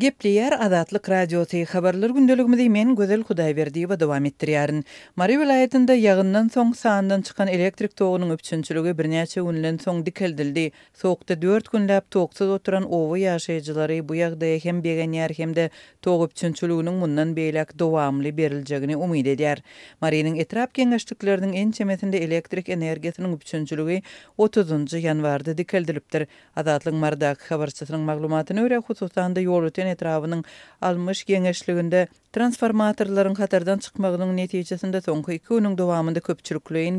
[0.00, 1.40] Gepliyer adatlyk radio
[1.72, 4.78] habarlar gündeligimizi men gözel Hudaý berdi we dowam etdirýärin.
[5.18, 10.64] Mary vilayatynda ýagyndan soň saňdan çykan elektrik togunyň üçinçiligi birnäçe günden soň dikeldildi.
[10.94, 15.68] Sowukda 4 günläp togsuz oturan owa ýaşaýjylary bu ýagda hem begen ýer hem de
[16.02, 19.58] tog üçinçiliginiň mundan beýlek dowamly beriljegini umyt edýär.
[20.00, 24.00] Maryň etrap kengeşlikleriniň en çemetinde elektrik energiýasynyň üçinçiligi
[24.38, 26.26] 30-njy ýanwarda dikeldilipdir.
[26.56, 30.42] Adatlyk mardak habarçylaryň maglumatyna görä hususanda ýol üçin etrawynyň
[30.84, 36.20] 60 geňeşliginde transformatorlaryň hatardan çykmagynyň netijesinde soňky 2 günüň dowamında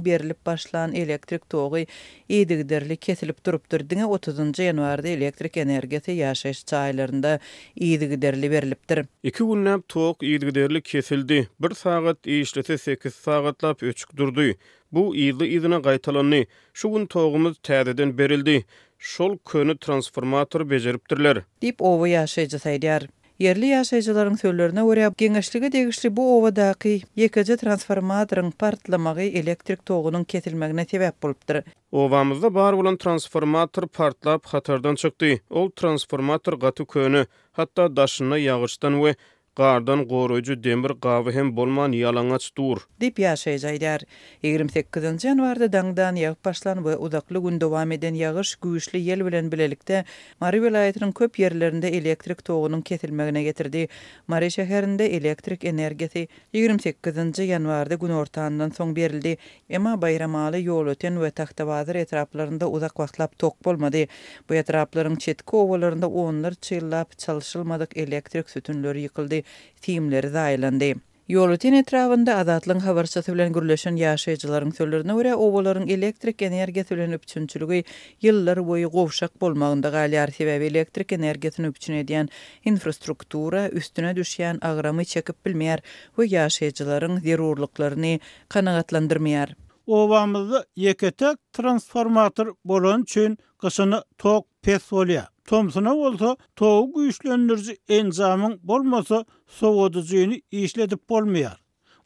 [0.06, 1.84] berilip başlan elektrik togy
[2.30, 3.80] iýdigderli kesilip durupdyr.
[3.90, 7.40] Diňe 30-njy ýanwarda elektrik energiýasy ýaşaýyş çaýlarynda
[7.80, 9.06] iýdigderli berilipdir.
[9.24, 11.50] 2 günde tok iýdigderli kesildi.
[11.60, 14.54] 1 sagat işlete 8 sagatlap öçük durdy.
[14.92, 16.46] Bu iýdi iýdine gaýtalany.
[16.74, 18.64] Şu gün togumyz täzeden berildi.
[19.02, 21.42] şol könü transformator bejeripdirler.
[21.62, 23.08] Dip ova yaşayıcı saydiyar.
[23.40, 30.86] Yerli yaşayıcıların söylerine uğraya genişliği degişli bu ova daki yekacı transformatorın partlamağı elektrik toğunun ketilmeğine
[30.86, 31.56] sebep bulubdur.
[31.92, 35.40] Ovamızda bar bolan transformator partlap hatardan çıktı.
[35.50, 39.16] Ol transformator gatı könü hatta daşına yağıçtan we
[39.60, 42.86] Gardan goroyju demir qawy hem bolman yalangaç dur.
[43.04, 44.06] Dip ýaşaýjaýlar.
[44.50, 46.16] 28-nji ýanwarda daňdan
[46.48, 50.06] başlan we uzakly gün dowam eden ýagyş güýüşli ýel bilen bilelikde
[50.42, 53.84] Mari welaýatynyň köp ýerlerinde elektrik togunyň kesilmegine getirdi.
[54.28, 59.36] Mari şäherinde elektrik energiýasy 28-nji ýanwarda gün ortanyndan soň berildi.
[59.70, 64.08] Emma bayramaly ýol öten we taxtawazyr etraplarynda uzak wagtlap tok bolmady.
[64.50, 69.41] Bu etraplaryň çetki owalarynda onlar çyllap çalşylmadyk elektrik sütunlary ýykyldy.
[69.82, 70.94] timleri daylandı.
[71.28, 77.84] Yolutin etrafında adatlın havarsa tüylen gürleşen yaşayıcıların tüylerine ure ovaların elektrik energe tüylen öpçünçülüge
[78.22, 82.30] yıllar boyu govşak bolmağında gali arhive elektrik energe tüylen öpçün
[82.66, 85.80] infrastruktura üstüne düşeyen agramı çekip bilmeyar
[86.20, 88.20] ve yaşayıcıların zirurluklarını
[88.50, 89.54] kanagatlandırmayar.
[89.88, 95.31] Ovamızı yeketek transformator bolon çün kısını tok pesolya.
[95.50, 99.26] Tomsona bolsa tog güýçlendirji enzamyň bolmasa
[99.60, 101.58] sowgudy zyny işledip bolmaýar.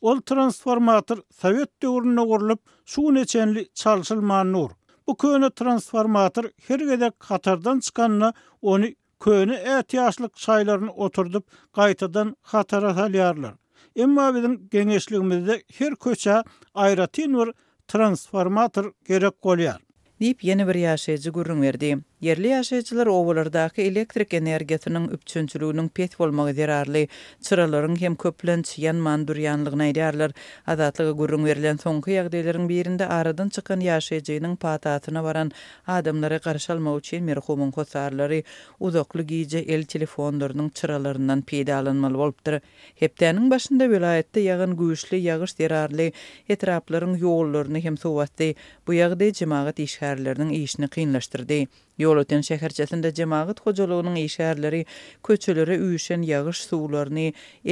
[0.01, 4.69] Ol transformator sowet döwrüne gurulyp suwun içenli çalşylma nur.
[5.07, 8.31] Bu köne transformator her gede katardan çykanyny
[8.61, 8.85] onu
[9.19, 11.43] köne ähtiýaçlyk çaýlaryny oturdyp
[11.73, 13.53] gaýtadan hatara halýarlar.
[13.95, 16.43] Emma bizim geňeşligimizde her köçe
[16.73, 17.53] aýratyn wir
[17.87, 19.77] transformator gerek bolýar.
[20.21, 21.93] Diýip ýene bir ýaşy zygurun berdi.
[22.21, 27.07] Yerli yaşayçılar ovalardaki elektrik enerjisinin üpçünçülüğünün pet bolmagy zararly
[27.41, 30.31] çıraların hem köplenç ýan manduryanlygyny idarlar,
[30.73, 35.51] Adatlyga gurrun berilen soňky ýagdaýlaryň birinde aradan çykan ýaşajyjynyň patatyna varan,
[35.87, 38.39] adamlara garşy almagy üçin merhumyň köçärleri
[38.79, 39.41] uzakly
[39.75, 42.61] el telefonlarynyň çıralarından peýda alynmaly bolupdyr.
[42.99, 46.13] Hepdeniň başynda vilayatda ýagyn güýçli ýagyş derarli,
[46.49, 48.53] etraplaryň ýollaryny hem sowatdy.
[48.87, 51.65] Bu ýagdaý jemaat işgärleriniň işini kynlaşdyrdy.
[52.05, 54.81] Ýol öten şäherçesinde jemaýet gojulugynyň iýşärleri
[55.29, 57.27] köçelere üýüşen ýagyş suwlaryny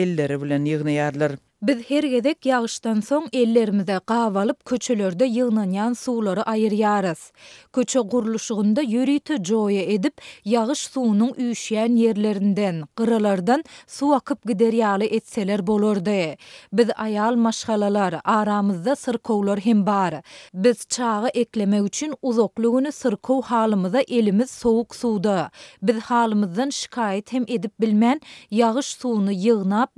[0.06, 1.38] elleri bilen ýygnaýarlar.
[1.64, 7.32] Biz her gedek yağıştan son ellerimizde qavalıp köçülörde yılnan yan suları yarız
[7.74, 15.68] Köçü kuruluşuğunda yürüytü coya edip yağış suunun üyüşeyen yerlerinden, qırılardan su akıp gider yalı etseler
[15.68, 16.36] bolordu.
[16.74, 20.22] Biz ayal maşgalalar, aramızda sırkovlar hem bari.
[20.54, 25.52] Biz çağı ekleme üçün uzokluğunu sırkov halımıza elimiz soğuk suda.
[25.82, 28.22] Biz halımızdan şikayet hem edip bilmen
[28.52, 29.54] yağış suunu yy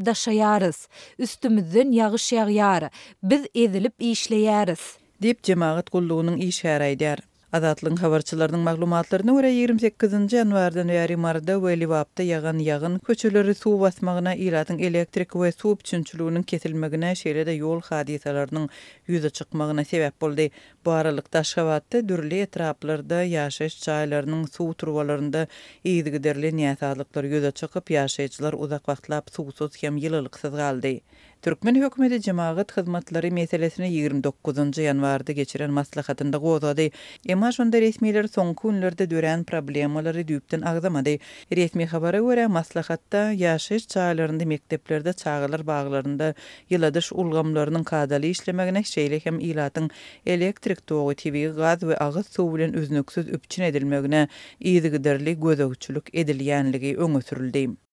[0.05, 0.87] daşayarız.
[1.19, 2.83] Üstü ömüzden yağış yağyar
[3.23, 7.19] biz edilip işleyeriz dip cemaat kulluğunun iş haraydır
[7.53, 14.33] Adatlyň habarçylarynyň maglumatlaryna görä 28-nji ýanwardan ýary marda we Liwapda ýagan ýagyn köçeleri suw basmagyna
[14.45, 18.65] ýaratyn elektrik we suw çynçylygynyň kesilmegine şeýlede ýol hadisalarynyň
[19.09, 20.49] ýüze çykmagyna sebäp boldy.
[20.85, 25.45] Bu aralyk daşgabatda dürli etraplarda ýaşaýyş çaýlarynyň suw turwalarynda
[25.85, 30.95] ýygyderli niýetlikler ýüze çykyp ýaşaýyjylar uzak wagtlap suwsuz hem ýylylyksyz galdy.
[31.45, 36.87] Türkmen hökümeti jemaat hyzmatlary meselesini 29-njy ýanwarda geçiren maslahatynda gozady.
[37.29, 41.17] Emma şonda resmiýetler soňky günlerde dören problemalary düýpden agdamady.
[41.53, 46.33] Resmi habara görä maslahatda ýaşyş çaýlarynda mekteplerde çağlar baglarynda
[46.71, 49.89] ýyladyş ulgamlarynyň kadaly işlemegine şeýle hem ilatyň
[50.25, 54.27] elektrik dogy, TV, gaz we agyz suw bilen üznüksiz üpçin edilmegine
[54.61, 57.75] ýygyderli gözegçilik edilýänligi öňe sürildi.